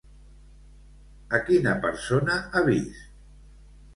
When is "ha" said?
2.59-2.63